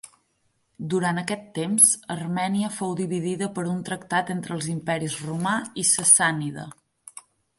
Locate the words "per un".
3.59-3.83